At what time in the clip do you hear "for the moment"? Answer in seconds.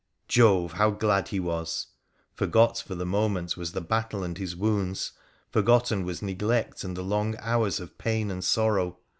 2.79-3.55